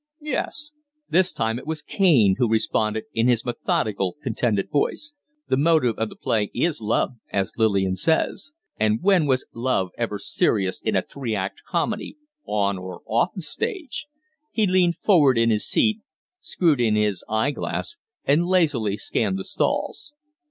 [0.21, 0.71] "Yes."
[1.09, 5.13] This time it was Kaine who responded in his methodical, contented voice.
[5.47, 8.51] "The motive of the play is love, as Lillian says.
[8.79, 12.17] And when was love ever serious in a three act comedy
[12.47, 14.07] on or off the stage?"
[14.51, 15.99] He leaned forward in his seat,
[16.39, 17.95] screwed in his eye glass,
[18.25, 20.13] and lazily scanned the stalls.